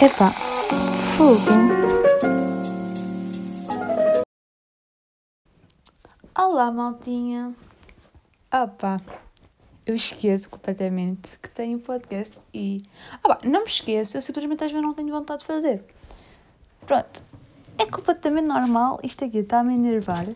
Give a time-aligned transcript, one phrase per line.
[0.00, 0.30] Epá,
[0.96, 1.42] fogo.
[6.34, 7.54] Olá, maltinha.
[8.50, 9.02] Opa,
[9.84, 12.82] eu esqueço completamente que tenho podcast e.
[13.22, 15.84] Pá, não me esqueço, eu simplesmente às vezes não tenho vontade de fazer.
[16.86, 17.22] Pronto,
[17.76, 18.98] é completamente normal.
[19.02, 20.26] Isto aqui está-me a enervar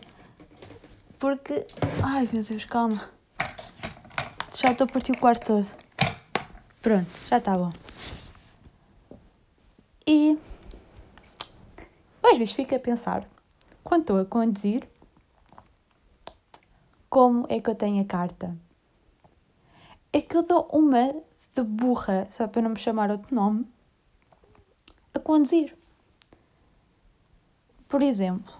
[1.17, 1.65] porque.
[2.03, 3.09] Ai meu Deus, calma.
[4.55, 5.67] Já estou a partir o quarto todo.
[6.79, 7.73] Pronto, já está bom.
[10.07, 10.39] E.
[12.23, 13.27] Às vezes fico a pensar,
[13.83, 14.87] quando estou a conduzir,
[17.09, 18.57] como é que eu tenho a carta?
[20.11, 21.13] É que eu dou uma
[21.53, 23.67] de burra, só para não me chamar outro nome,
[25.13, 25.77] a conduzir.
[27.87, 28.53] Por exemplo,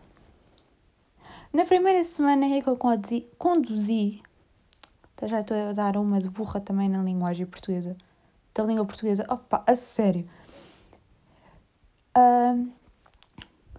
[1.51, 4.21] na primeira semana em que eu conduzi, conduzi
[5.17, 7.97] então já estou a dar uma de burra também na linguagem portuguesa,
[8.53, 10.29] da língua portuguesa, opa, a sério.
[12.17, 12.73] Uh,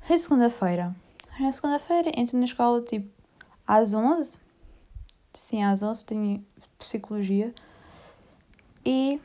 [0.08, 0.94] é segunda-feira.
[1.40, 3.10] Na segunda-feira entro na escola tipo
[3.66, 4.38] às 11.
[5.34, 6.46] Sim, às 11 tenho
[6.78, 7.52] psicologia.
[8.86, 9.20] E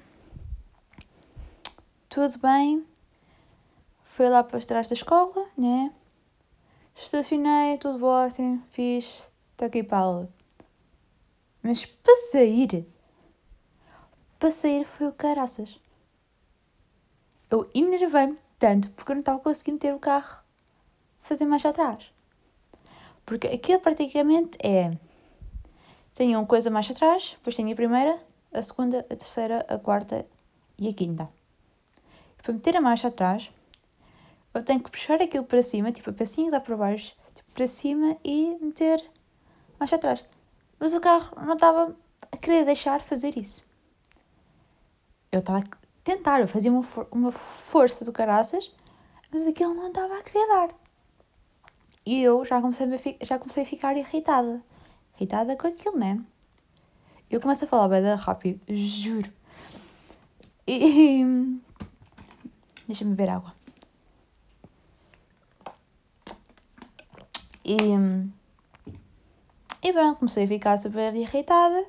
[2.10, 2.88] tudo bem.
[4.04, 5.94] Fui lá para trás da escola, né?
[6.96, 10.30] Estacionei, tudo ótimo, fiz, estou aqui para aula.
[11.62, 12.88] Mas para sair,
[14.40, 15.80] para sair foi o caraças.
[17.50, 20.42] Eu enervei-me tanto porque eu não estava conseguindo ter o carro
[21.20, 22.10] fazer mais atrás.
[23.26, 24.98] Porque aquilo praticamente é.
[26.16, 28.18] Tenho uma coisa mais atrás, depois tenho a primeira,
[28.54, 30.26] a segunda, a terceira, a quarta
[30.78, 31.30] e a quinta.
[32.42, 33.52] Para meter a marcha atrás,
[34.54, 37.52] eu tenho que puxar aquilo para cima, tipo a pecinha que dá para baixo, tipo,
[37.52, 39.04] para cima e meter
[39.78, 40.24] marcha atrás.
[40.80, 41.94] Mas o carro não estava
[42.32, 43.66] a querer deixar fazer isso.
[45.30, 45.64] Eu estava
[46.04, 48.72] a tentar, eu fazia uma, for uma força do caraças,
[49.32, 50.70] mas aquilo não estava a querer dar.
[52.06, 54.62] E eu já comecei a, já comecei a ficar irritada.
[55.16, 56.22] Irritada com aquilo, né?
[57.30, 59.32] Eu começo a falar bem rápido, juro.
[60.68, 61.24] E.
[62.86, 63.56] Deixa-me beber água.
[67.64, 67.78] E.
[69.82, 71.86] E pronto, comecei a ficar super irritada.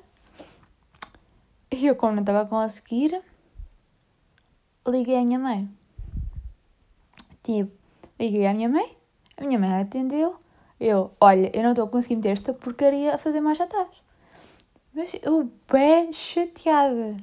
[1.71, 3.21] E eu, como não estava a conseguir,
[4.87, 5.69] liguei à minha mãe.
[7.43, 7.71] Tipo,
[8.19, 8.97] liguei à minha mãe,
[9.37, 10.37] a minha mãe atendeu.
[10.79, 13.89] Eu, olha, eu não estou a conseguir meter esta porcaria a fazer mais atrás.
[14.93, 17.17] Mas eu, bem chateada.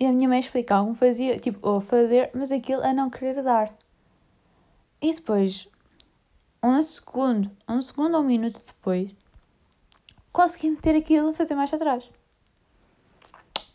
[0.00, 3.42] E a minha mãe explicava como fazia, tipo, ou fazer, mas aquilo a não querer
[3.42, 3.74] dar.
[5.00, 5.68] E depois,
[6.62, 9.10] um segundo, um segundo ou um minuto depois,
[10.32, 12.08] consegui meter aquilo a fazer mais atrás.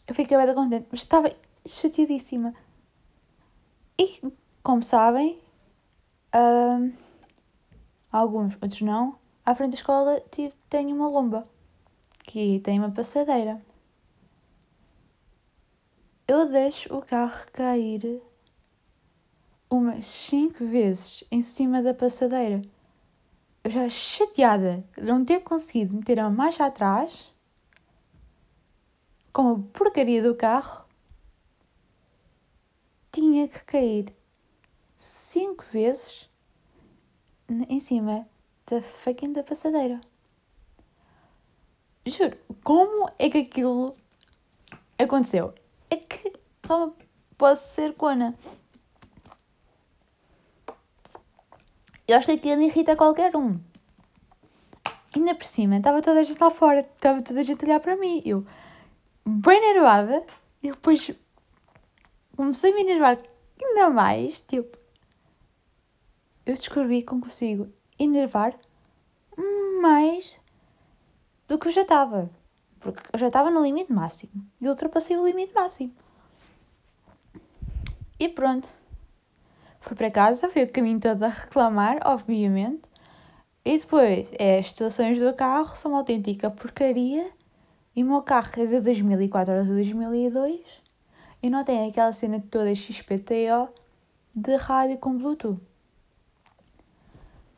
[0.08, 1.34] Eu fiquei bem contente, mas estava
[1.66, 2.54] chateadíssima.
[3.98, 4.22] E,
[4.62, 5.40] como sabem,
[8.12, 11.48] alguns, outros não, à frente da escola tipo, tem uma lomba,
[12.24, 13.62] que tem uma passadeira.
[16.28, 18.22] Eu deixo o carro cair
[19.70, 22.62] umas 5 vezes em cima da passadeira.
[23.64, 27.34] Eu já chateada de não ter conseguido meter a marcha atrás
[29.32, 30.83] com a porcaria do carro,
[33.14, 34.14] tinha que cair
[34.98, 36.28] 5 vezes
[37.70, 38.28] em cima
[38.70, 40.02] da fucking da passadeira.
[42.06, 43.96] Juro, como é que aquilo
[44.98, 45.54] aconteceu?
[45.90, 46.34] É que
[46.66, 46.92] só
[47.38, 48.36] posso ser cona.
[52.08, 53.60] Eu acho que aquilo irrita qualquer um.
[55.16, 57.80] Ainda por cima, estava toda a gente lá fora, estava toda a gente a olhar
[57.80, 58.22] para mim.
[58.26, 58.44] Eu,
[59.24, 60.26] bem nervada,
[60.62, 61.12] e depois
[62.36, 63.18] comecei a me enervar
[63.62, 64.42] ainda mais.
[64.42, 64.78] Tipo,
[66.46, 68.58] eu descobri como consigo enervar
[69.82, 70.40] mais
[71.48, 72.30] do que eu já estava.
[72.80, 74.46] Porque eu já estava no limite máximo.
[74.60, 75.94] E ultrapassei o limite máximo.
[78.20, 78.70] E pronto.
[79.80, 82.82] Fui para casa, fui o caminho todo a reclamar, obviamente.
[83.66, 87.32] E depois, é, as situações do carro são uma autêntica porcaria.
[87.96, 90.83] E o meu carro é de 2004 ou de 2002
[91.44, 93.68] e não tem aquela cena toda XPTO
[94.34, 95.60] de rádio com Bluetooth.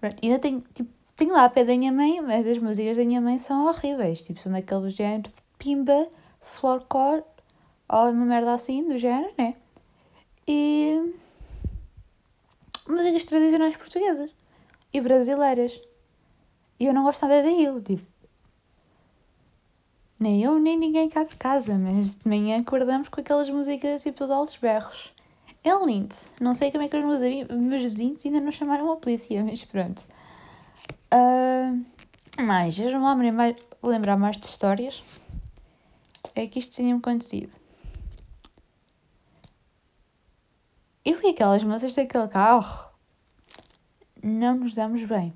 [0.01, 3.05] Pronto, ainda tenho, tipo, tenho lá a pé da minha mãe, mas as músicas da
[3.05, 4.23] minha mãe são horríveis.
[4.23, 6.09] Tipo, são daquele género de pimba,
[6.41, 7.23] floorcore,
[7.87, 9.55] ou uma merda assim, do género, né?
[10.47, 11.13] E
[12.87, 14.31] músicas tradicionais portuguesas
[14.91, 15.79] e brasileiras.
[16.79, 18.14] E eu não gosto nada daquilo, tipo.
[20.25, 24.23] Nem eu, nem ninguém cá de casa, mas de manhã acordamos com aquelas músicas tipo
[24.23, 25.13] os altos berros.
[25.63, 26.15] É lindo.
[26.41, 29.63] Não sei como é que os meus, meus vizinhos ainda não chamaram a polícia, mas
[29.63, 30.01] pronto.
[31.13, 31.85] Uh,
[32.41, 35.03] mais, eu não me mais, lembrar mais de histórias.
[36.33, 37.53] É que isto tenha acontecido.
[41.05, 42.89] Eu e aquelas moças daquele carro
[44.23, 45.35] não nos damos bem.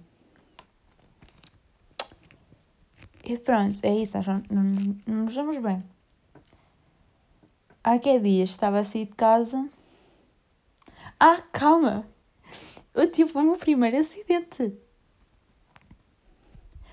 [3.30, 4.18] E pronto, é isso,
[4.50, 5.84] não, não, não nos damos bem.
[7.84, 9.70] Há que dias estava a sair de casa.
[11.20, 12.08] Ah, calma!
[12.92, 14.74] Eu tive o meu primeiro acidente.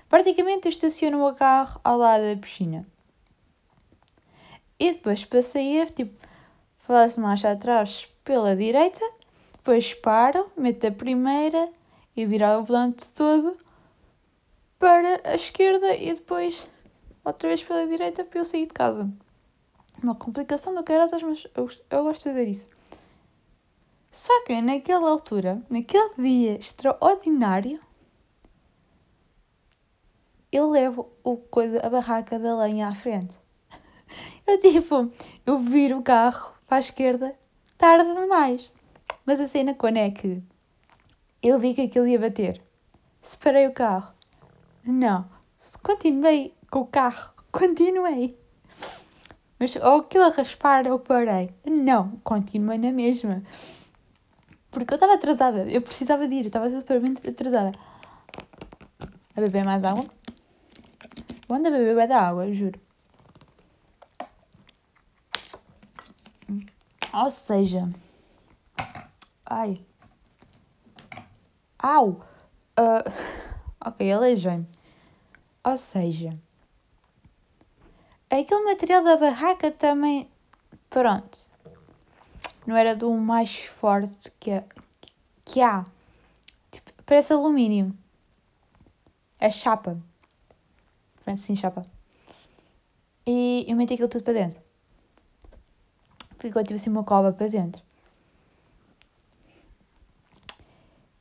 [0.07, 2.85] Praticamente eu estaciono o carro ao lado da piscina.
[4.79, 6.23] E depois para sair, tipo,
[6.77, 9.03] faço marcha atrás pela direita,
[9.53, 11.67] depois paro, meto a primeira
[12.15, 13.57] e virar o volante todo
[14.79, 16.67] para a esquerda e depois
[17.23, 19.09] outra vez pela direita para eu sair de casa.
[20.01, 22.69] Uma complicação do caraças, mas eu, eu gosto de fazer isso.
[24.11, 27.79] Só que naquela altura, naquele dia extraordinário,
[30.51, 33.35] eu levo o coisa, a barraca da lenha à frente.
[34.47, 35.11] Eu tipo,
[35.45, 37.37] eu viro o carro para a esquerda,
[37.77, 38.71] tarde demais.
[39.25, 40.41] Mas a cena quando é que
[41.43, 42.61] eu vi que aquilo ia bater.
[43.21, 44.16] Separei o carro.
[44.87, 45.29] Não.
[45.83, 47.33] Continuei com o carro.
[47.51, 48.39] Continuei.
[49.59, 51.49] Mas ou aquilo a raspar, eu parei.
[51.65, 53.43] Não, continuei na mesma.
[54.69, 55.63] Porque eu estava atrasada.
[55.69, 56.45] Eu precisava de ir.
[56.45, 57.71] Estava supermente atrasada.
[59.35, 60.05] A beber mais água.
[61.47, 62.79] Vou andar a beber da água, juro.
[67.13, 67.89] Ou seja.
[69.43, 69.83] Ai.
[71.79, 72.21] Au!
[72.77, 73.01] Uh,
[73.83, 74.76] ok, aleijei-me.
[75.67, 76.39] Ou seja.
[78.29, 80.29] Aquele material da barraca também.
[80.89, 81.39] Pronto.
[82.65, 84.63] Não era do mais forte que,
[85.43, 85.85] que há.
[86.71, 87.93] Tipo, parece alumínio.
[89.37, 89.97] É chapa.
[91.25, 91.85] Pronto, sim, chapa.
[93.25, 94.61] E eu meti aquilo tudo para dentro.
[96.39, 97.81] Ficou tipo assim uma cova para dentro.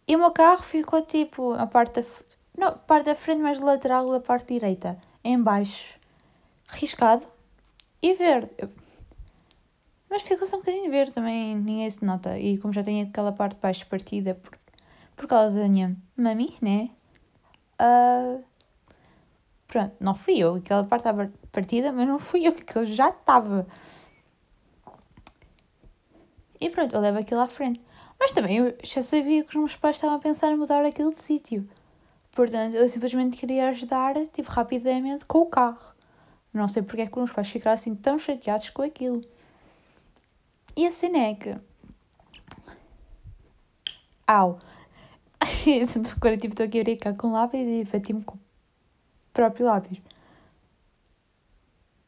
[0.06, 2.06] E o meu carro ficou tipo a parte da,
[2.56, 5.98] não, parte da frente, mais lateral da parte direita, em baixo,
[6.68, 7.26] riscado
[8.02, 8.50] e verde.
[10.08, 12.38] Mas ficou só um bocadinho verde também, ninguém se nota.
[12.38, 14.56] E como já tenho aquela parte de baixo partida por,
[15.16, 16.90] por causa da minha mami, né?
[17.80, 18.42] Uh,
[19.66, 20.54] pronto, não fui eu.
[20.54, 23.66] Aquela parte estava partida, mas não fui eu, que eu já estava.
[26.60, 27.82] E pronto, eu levo aquilo à frente.
[28.18, 31.12] Mas também eu já sabia que os meus pais estavam a pensar em mudar aquilo
[31.12, 31.68] de sítio.
[32.36, 35.94] Portanto, eu simplesmente queria ajudar, tipo, rapidamente com o carro.
[36.52, 39.24] Não sei porque é que os pais ficaram assim tão chateados com aquilo.
[40.76, 41.56] E a cena é que...
[44.26, 44.58] Au!
[46.16, 48.40] Agora, tipo, estou aqui a brincar com lápis e bati-me com o
[49.32, 49.98] próprio lápis.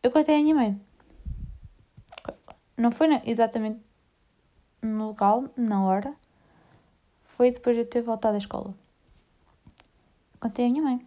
[0.03, 0.79] Eu contei a minha mãe.
[2.77, 3.81] Não foi exatamente
[4.83, 6.15] no local, na hora,
[7.25, 8.75] foi depois de eu ter voltado à escola.
[10.41, 11.07] Contei à minha mãe.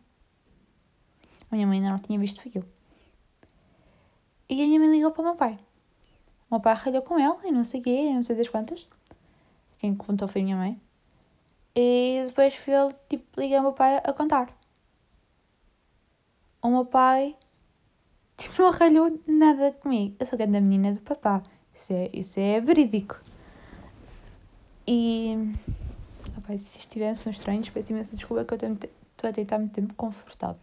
[1.50, 2.66] A minha mãe ainda não tinha visto aquilo.
[4.50, 5.60] E a minha mãe ligou para o meu pai.
[6.50, 8.88] O meu pai ralhou com ela e não sei o quê, não sei das quantas.
[9.80, 10.82] Quem contou foi a minha mãe.
[11.76, 14.54] E depois fui eu, tipo, liguei ao meu pai a contar.
[16.62, 17.36] O meu pai,
[18.38, 20.16] tipo, não ralhou nada comigo.
[20.20, 21.42] Eu sou grande menina do papá.
[21.74, 23.20] Isso é, isso é verídico.
[24.86, 25.36] E.
[26.42, 30.62] Rapaz, se estiverem sons estranhos, peço imensa desculpa que eu estou a tentar meter-me confortável.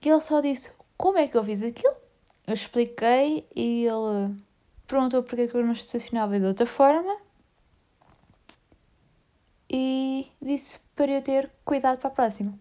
[0.00, 1.96] E ele só disse: Como é que eu fiz aquilo?
[2.46, 4.36] Eu expliquei e ele
[4.86, 7.16] perguntou porque é que eu não estacionava de outra forma
[9.68, 12.56] e disse para eu ter cuidado para a próxima.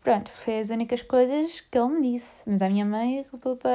[0.00, 2.42] Pronto, foi as únicas coisas que ele me disse.
[2.46, 3.26] Mas a minha mãe,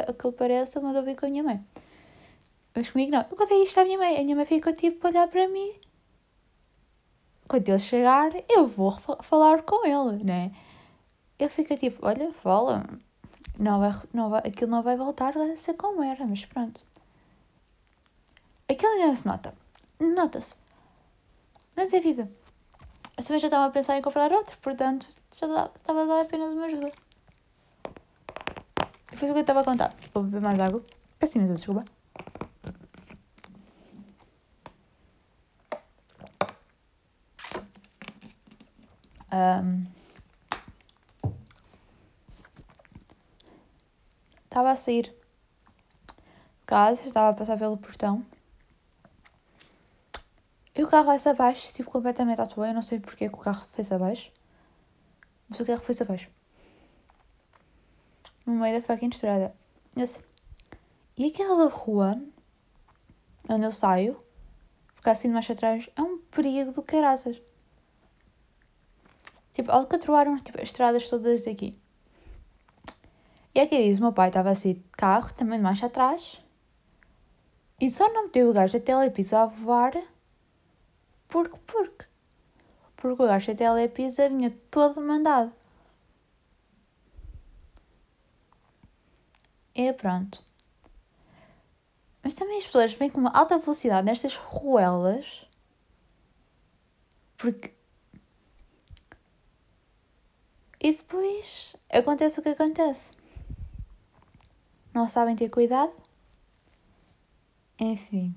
[0.08, 1.66] aquilo parece, mandou vir com a minha mãe.
[2.76, 3.26] Mas comigo não.
[3.32, 4.20] Eu contei isto à minha mãe.
[4.20, 5.74] A minha mãe ficou tipo a olhar para mim.
[7.48, 8.92] Quando ele chegar, eu vou
[9.22, 10.52] falar com ele, né?
[11.40, 12.84] Eu fico tipo, olha, fala.
[13.58, 16.86] Não vai, não vai, aquilo não vai voltar a ser como era, mas pronto.
[18.68, 19.54] Aquilo ainda não se nota.
[20.00, 20.56] Nota-se.
[21.76, 22.30] Mas é vida.
[23.18, 26.52] Eu também já estava a pensar em comprar outro, portanto, já estava a dar apenas
[26.52, 26.92] uma ajuda.
[29.16, 29.96] Foi o que eu estava a contar.
[30.14, 30.84] Vou beber mais água.
[31.18, 31.86] Peço imensa desculpa.
[39.36, 39.86] Um,
[44.56, 48.26] Estava a sair de casa, estava a passar pelo portão.
[50.74, 52.70] E o carro vai-se abaixo, tipo, completamente à toa.
[52.70, 54.32] Eu não sei porque que o carro fez abaixo.
[55.50, 56.30] Mas o carro fez abaixo.
[58.46, 59.54] No meio da fucking estrada.
[59.98, 60.24] Assim.
[61.18, 62.18] E aquela rua
[63.50, 64.24] onde eu saio,
[64.94, 67.42] ficar assim de marcha atrás, é um perigo do caraças.
[69.56, 71.76] Tipo, alcatroaram tipo, as estradas todas daqui.
[73.56, 76.44] E aqui diz, o meu pai estava assim de carro, também de marcha atrás,
[77.80, 79.94] e só não meteu o gajo da telepisa a voar
[81.28, 82.06] porque, porque.
[82.96, 85.54] Porque o gajo da telepisa vinha todo mandado.
[89.74, 90.44] E pronto.
[92.24, 95.46] Mas também as pessoas vêm com uma alta velocidade nestas ruelas.
[97.38, 97.75] Porque.
[100.86, 103.12] E depois acontece o que acontece.
[104.94, 105.92] Não sabem ter cuidado.
[107.80, 108.36] Enfim.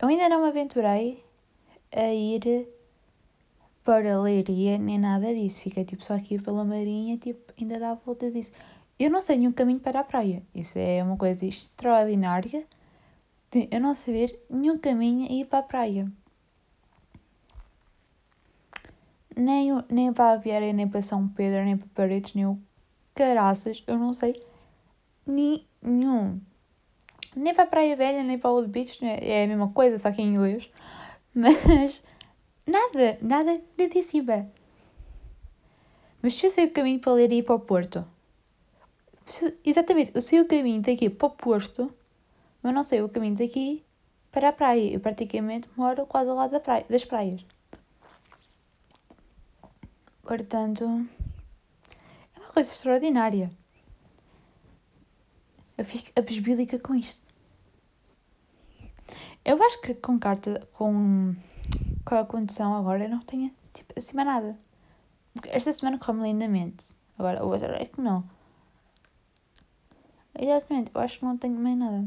[0.00, 1.22] Eu ainda não me aventurei
[1.92, 2.66] a ir
[3.84, 5.60] para Leiria nem nada disso.
[5.60, 8.50] Fica tipo só aqui pela Marinha, tipo, ainda dá voltas disso.
[8.98, 10.42] Eu não sei nenhum caminho para a praia.
[10.52, 12.66] Isso é uma coisa extraordinária
[13.70, 16.10] eu não saber nenhum caminho a ir para a praia.
[19.40, 22.60] Nem, nem para a Vieira, nem para São Pedro, nem para Paredes, nem o
[23.14, 23.84] caraças.
[23.86, 24.40] Eu não sei
[25.24, 26.40] nenhum.
[27.36, 29.16] Nem para a Praia Velha, nem para Old Beach, né?
[29.20, 30.68] é a mesma coisa, só que em inglês.
[31.32, 32.02] Mas
[32.66, 34.50] nada, nada, nada cima.
[36.20, 38.04] Mas se eu sei o caminho para ler e ir para o Porto.
[39.24, 41.94] Se, exatamente, eu sei o caminho daqui para o Porto,
[42.60, 43.84] mas não sei o caminho daqui
[44.32, 44.92] para a praia.
[44.92, 47.44] Eu praticamente moro quase ao lado da praia, das praias.
[50.28, 50.84] Portanto,
[52.36, 53.50] é uma coisa extraordinária.
[55.78, 57.26] Eu fico abesbílica com isto.
[59.42, 61.34] Eu acho que com carta, com,
[62.04, 64.60] com a condição agora, eu não tenho, tipo, acima nada.
[65.32, 66.94] Porque esta semana correu-me lindamente.
[67.18, 68.22] Agora, a outra é que não.
[70.38, 72.06] Exatamente, eu acho que não tenho mais nada.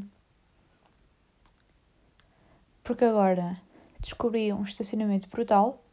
[2.84, 3.60] Porque agora
[4.00, 5.84] descobri um estacionamento brutal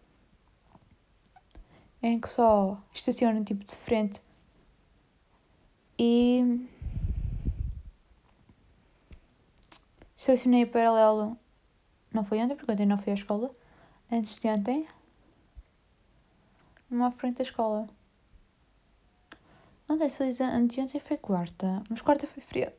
[2.03, 4.23] em que só estacionam tipo de frente
[5.99, 6.69] e
[10.19, 11.39] Estacionei paralelo.
[12.13, 13.53] Não foi ontem, porque ontem não fui à escola.
[14.11, 14.89] Antes de ontem.
[16.91, 17.89] Numa frente da escola.
[19.89, 21.83] Não sei se foi antes de ontem foi quarta.
[21.89, 22.77] Mas quarta foi fria.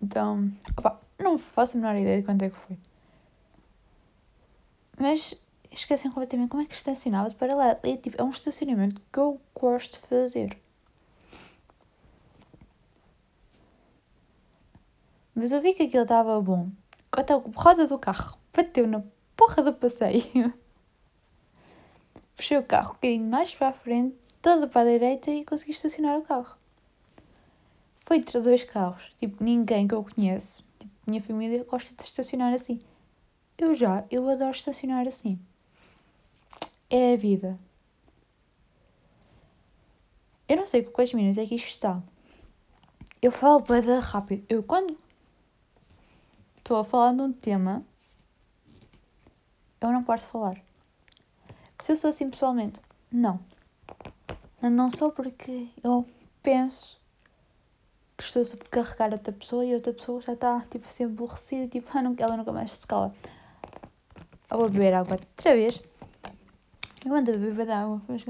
[0.00, 0.48] Então.
[0.76, 2.78] Opa, não faço a menor ideia de quanto é que foi.
[4.96, 5.34] Mas
[5.70, 7.78] esquecem completamente como é que estacionava de paralelo.
[7.82, 10.58] É, tipo, é um estacionamento que eu gosto de fazer.
[15.34, 16.68] Mas eu vi que aquilo estava bom.
[17.10, 19.02] Quando a roda do carro bateu na
[19.36, 20.52] porra do passeio.
[22.34, 25.72] Puxei o carro um bocadinho mais para a frente, todo para a direita e consegui
[25.72, 26.56] estacionar o carro.
[28.04, 29.12] Foi entre dois carros.
[29.18, 30.66] Tipo, ninguém que eu conheço.
[30.78, 32.80] Tipo, minha família gosta de estacionar assim.
[33.56, 35.38] Eu já, eu adoro estacionar assim.
[36.90, 37.58] É a vida.
[40.48, 42.02] Eu não sei quantos minutos é que isto está.
[43.20, 44.46] Eu falo bem rápido.
[44.48, 44.96] Eu quando
[46.56, 47.84] estou a falar de um tema,
[49.80, 50.56] eu não posso falar.
[51.78, 52.80] Se eu sou assim pessoalmente,
[53.12, 53.38] não.
[54.60, 56.06] Não sou porque eu
[56.42, 56.98] penso
[58.16, 61.88] que estou a sobrecarregar outra pessoa e outra pessoa já está tipo assim aborrecida, tipo,
[61.94, 63.14] ah, ela nunca mais se cala.
[64.50, 65.80] Eu vou beber água outra vez.
[67.04, 68.24] Eu ando a beber água, mas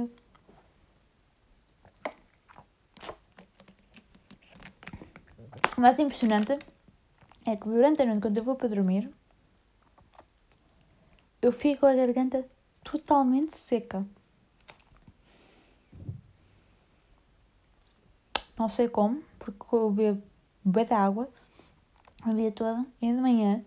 [5.76, 6.58] O mais impressionante
[7.46, 9.10] é que durante a noite, quando eu vou para dormir,
[11.40, 12.44] eu fico a garganta
[12.82, 14.04] totalmente seca.
[18.58, 20.22] Não sei como, porque eu bebo
[20.64, 21.28] de água
[22.22, 23.64] a dia toda e de manhã,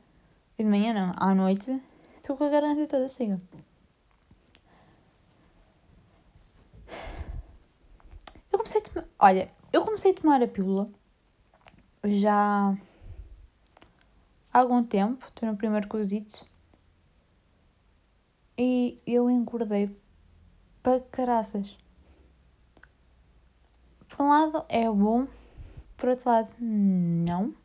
[0.59, 1.81] e de manhã não, à noite,
[2.17, 3.41] estou com a garganta toda seca.
[8.61, 10.87] Comecei a tomar, olha, eu comecei a tomar a pílula
[12.03, 12.77] já
[14.53, 16.45] há algum tempo, estou no primeiro cozito,
[18.57, 19.89] e eu engordei
[20.83, 21.75] para caraças.
[24.07, 25.27] Por um lado é bom,
[25.97, 27.55] por outro lado não.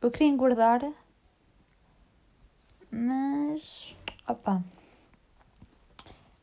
[0.00, 0.80] Eu queria engordar,
[2.90, 3.94] mas
[4.26, 4.64] opa,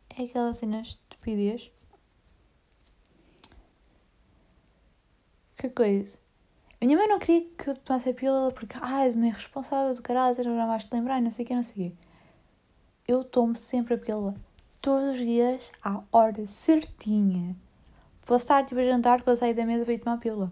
[0.10, 1.72] é aquela cena de estupidez.
[5.60, 6.18] Que coisa.
[6.80, 9.94] A minha mãe não queria que eu tomasse a pílula porque, ah, és uma irresponsável
[9.94, 11.96] de caralho, não mais te lembrar, não sei o que, não sei o quê.
[13.06, 14.36] Eu tomo sempre a pílula.
[14.82, 17.58] Todos os dias, à hora certinha.
[18.25, 20.50] Posso estar tipo a jantar quando sair da mesa para ir tomar a pílula.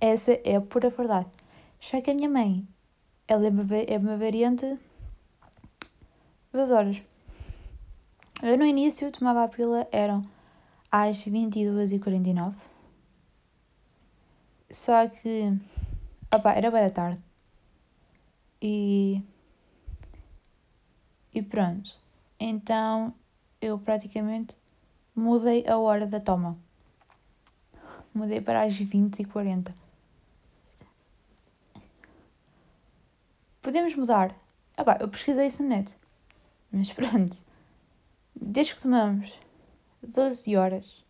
[0.00, 1.28] Essa é a pura verdade.
[1.78, 2.66] Já que a minha mãe,
[3.28, 4.78] ela é uma, é uma variante
[6.50, 7.02] das horas.
[8.42, 10.24] Eu no início tomava a pílula, eram
[10.90, 12.69] às 22h49.
[14.70, 15.52] Só que,
[16.32, 17.20] opa, era bem da tarde.
[18.62, 19.20] E,
[21.34, 21.98] e pronto.
[22.38, 23.12] Então
[23.60, 24.56] eu praticamente
[25.14, 26.56] mudei a hora da toma.
[28.14, 29.74] Mudei para as 20 e 40.
[33.60, 34.34] Podemos mudar.
[34.76, 35.96] Ah eu pesquisei isso na net.
[36.70, 37.36] Mas pronto.
[38.34, 39.38] Desde que tomamos
[40.02, 41.04] 12 horas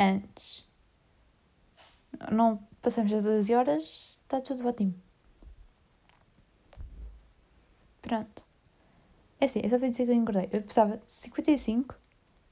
[0.00, 0.66] antes,
[2.32, 3.82] não passamos as 12 horas,
[4.22, 4.94] está tudo ótimo.
[8.00, 8.44] Pronto.
[9.38, 10.48] É assim, é só para dizer que eu engordei.
[10.52, 11.94] Eu pesava 55,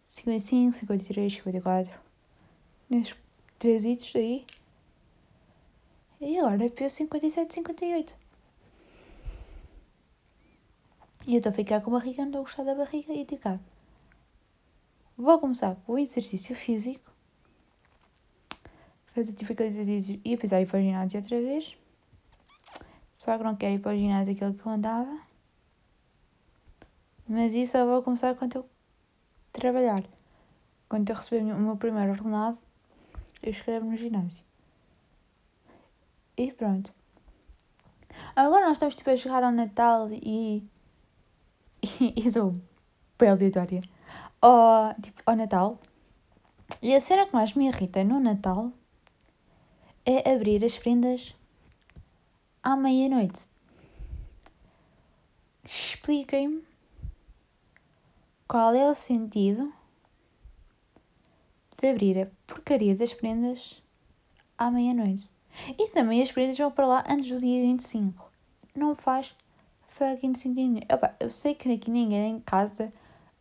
[0.07, 2.01] 55, 53, 54.
[2.89, 3.17] Nesses
[3.59, 4.47] três itens aí.
[6.21, 8.17] E agora peso 57, 58.
[11.27, 13.25] E eu estou a ficar com a barriga, não estou a gostar da barriga e
[13.25, 13.61] tipo, cá.
[15.17, 17.18] Vou começar com o exercício físico.
[19.15, 21.77] Fazer tipo aqueles exercícios e pensar em ir para o ginásio outra vez.
[23.17, 25.21] Só que não quero ir para o ginásio aquele que eu andava.
[27.29, 28.69] Mas isso eu vou começar quando eu
[29.53, 30.05] trabalhar.
[30.89, 32.59] Quando eu receber o meu primeiro ordenado,
[33.43, 34.45] eu escrevo no ginásio.
[36.37, 36.95] E pronto.
[38.35, 40.67] Agora nós estamos tipo a chegar ao Natal e.
[42.17, 42.55] E, sou
[43.19, 43.83] bem aleatória.
[44.41, 45.79] Ao, tipo, ao Natal.
[46.81, 48.73] E a cena que mais me irrita no Natal
[50.11, 51.35] é abrir as prendas
[52.63, 53.45] à meia-noite.
[55.63, 56.65] Expliquem-me
[58.47, 59.71] qual é o sentido
[61.79, 63.83] de abrir a porcaria das prendas
[64.57, 65.31] à meia-noite?
[65.79, 68.33] E também as prendas vão para lá antes do dia 25.
[68.75, 69.37] Não faz
[69.89, 70.81] fucking sentido.
[70.91, 72.91] Opa, eu sei que aqui ninguém em casa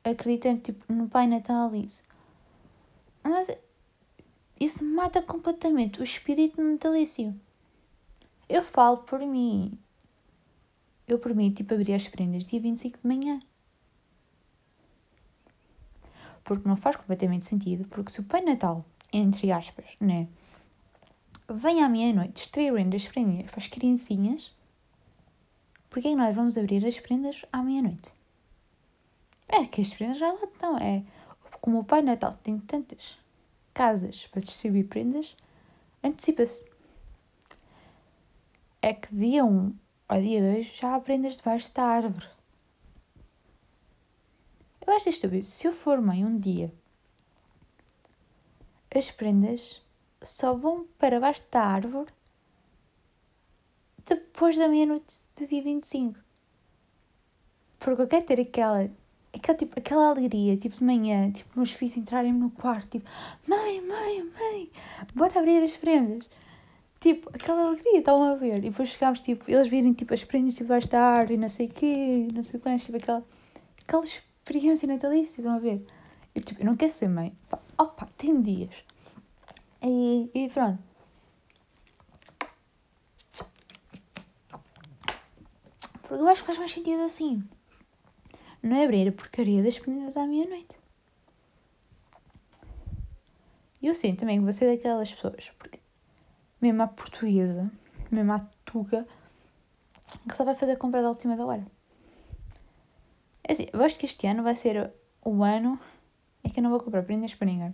[0.03, 2.03] acredita tipo, no Pai Natal isso.
[3.23, 3.49] Mas
[4.59, 7.33] isso mata completamente o espírito natalício.
[8.47, 9.77] Eu falo por mim.
[11.07, 13.39] Eu por mim, tipo, abri as prendas dia 25 de manhã
[16.47, 20.29] porque não faz completamente sentido, porque se o Pai Natal, entre aspas, né,
[21.49, 24.55] vem à meia-noite distribuindo as prendas para as criancinhas,
[25.89, 28.13] porquê é que nós vamos abrir as prendas à meia-noite?
[29.49, 31.03] É que as prendas já lá estão, é
[31.59, 33.17] como o Pai Natal tem tantas
[33.77, 35.37] casas para distribuir prendas,
[36.03, 36.65] antecipa-se.
[38.81, 39.75] É que dia 1
[40.09, 42.27] ao dia 2 já há prendas debaixo da árvore.
[44.85, 45.45] Eu acho estúpido.
[45.45, 46.73] Se eu for mãe um dia,
[48.95, 49.85] as prendas
[50.23, 52.11] só vão para baixo da árvore
[54.05, 56.19] depois da meia-noite do dia 25.
[57.77, 58.89] Porque eu quero ter aquela,
[59.33, 63.09] aquela, tipo, aquela alegria, tipo de manhã, tipo meus filhos entrarem no quarto, tipo,
[63.47, 64.71] mãe, mãe, mãe,
[65.15, 66.27] bora abrir as prendas.
[66.99, 68.57] Tipo, aquela alegria, estão a ver.
[68.57, 71.67] E depois chegámos, tipo, eles virem, tipo, as prendas debaixo da árvore e não sei
[71.67, 73.23] o quê, não sei quantos, tipo, aquela,
[73.83, 75.85] aquelas experiência natalícia, estão a ver?
[76.33, 77.35] Eu, tipo, eu não quero ser mãe.
[77.49, 78.83] Pá, opa, tem dias.
[79.81, 80.79] E, e pronto.
[86.01, 87.43] Porque eu acho que faz mais sentido assim.
[88.67, 90.77] Não é abrir a porcaria das meninas à meia-noite.
[93.82, 95.80] Eu sinto também que você é daquelas pessoas, porque
[96.60, 97.71] mesmo a portuguesa,
[98.12, 99.08] mesmo a tuga,
[100.27, 101.65] que só vai fazer compra da última da hora.
[103.41, 104.91] É assim, eu acho que este ano vai ser
[105.23, 105.80] o ano
[106.43, 107.73] em que eu não vou comprar prendas para ninguém.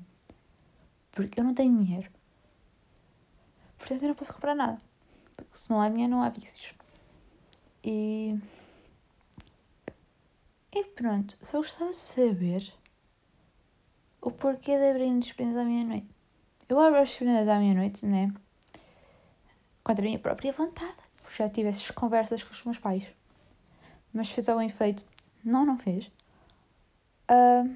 [1.11, 2.11] Porque eu não tenho dinheiro.
[3.79, 4.79] Portanto, eu não posso comprar nada.
[5.35, 6.71] Porque se não há dinheiro, não há vícios.
[7.83, 8.37] E.
[10.75, 12.73] E pronto, só gostava de saber
[14.19, 16.07] o porquê de abrir as prendas à meia-noite.
[16.67, 18.33] Eu abro as prendas à meia-noite, né?
[19.83, 20.95] Contra a minha própria vontade.
[21.21, 23.05] Porque já tive essas conversas com os meus pais.
[24.11, 25.03] Mas fez algum efeito
[25.43, 26.09] não, não fez.
[27.29, 27.75] Uh,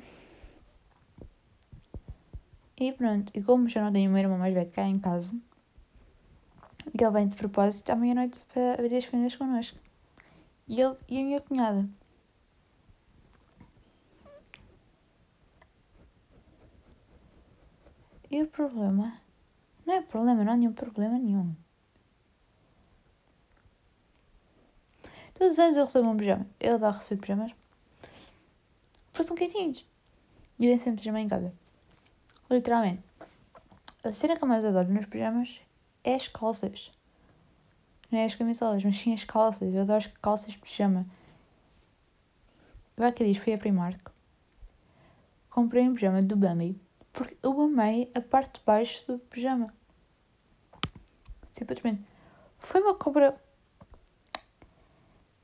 [2.80, 5.36] e pronto, e como já não tenho uma irmã mais velha cá em casa,
[6.94, 9.78] ele vem de propósito à meia-noite para abrir as prendas connosco.
[10.68, 11.88] E ele e a minha cunhada.
[18.30, 19.22] E o problema?
[19.86, 21.56] Não é problema, não há nenhum problema nenhum.
[25.34, 26.48] Todos os anos eu recebo um pijama.
[26.60, 27.52] Eu adoro receber pijamas.
[29.12, 29.86] Porque são quentinhos.
[30.60, 31.54] E eu sempre pijama em casa.
[32.50, 33.04] Literalmente.
[34.04, 35.62] A cena que eu mais adoro nos pijamas
[36.04, 36.92] é as calças.
[38.12, 39.74] Não é as camisolas, mas sim as calças.
[39.74, 41.06] Eu adoro as calças de pijama.
[42.96, 44.10] Vai que diz, fui a Primark.
[45.50, 46.80] Comprei um pijama do Bambi.
[47.18, 49.74] Porque eu amei a parte de baixo do pijama.
[51.52, 52.06] Simplesmente.
[52.60, 53.36] Foi uma compra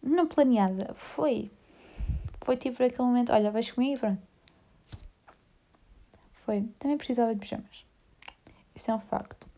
[0.03, 1.49] não planeada, foi.
[2.41, 4.21] Foi tipo aquele momento, olha, vais comigo e pronto.
[6.45, 6.61] Foi.
[6.77, 7.83] Também precisava de pijamas.
[8.75, 9.49] Isso é um facto.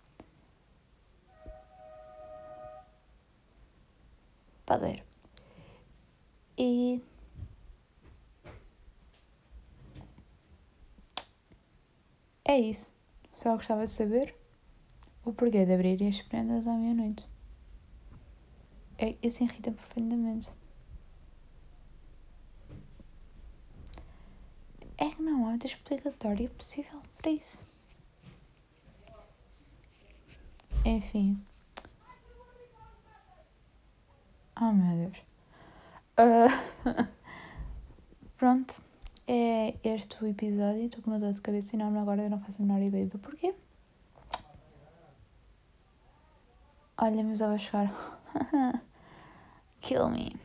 [4.65, 5.03] Padeiro.
[6.57, 7.01] E.
[12.45, 12.93] É isso.
[13.35, 14.35] Só gostava de saber
[15.25, 17.27] o porquê de abrir as prendas à meia-noite.
[18.97, 20.51] É, isso irrita-me profundamente.
[24.97, 27.65] É que não há outra explicatória possível para isso.
[30.85, 31.43] Enfim.
[34.61, 35.17] Oh meu Deus.
[36.17, 37.07] Uh,
[38.37, 38.81] pronto.
[39.27, 40.85] É este o episódio.
[40.85, 42.23] Estou com uma dor de cabeça enorme agora.
[42.23, 43.55] Eu não faço a menor ideia do porquê.
[46.97, 47.91] Olha, meus avós chegaram.
[49.81, 50.35] Kill me.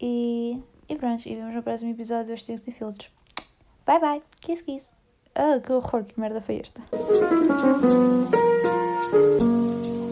[0.00, 3.10] E, e pronto, e vemos no próximo episódio dos Textos e Filtros.
[3.84, 4.22] Bye bye.
[4.40, 4.92] Kiss kiss.
[5.34, 6.82] Ah, que horror, que merda foi esta?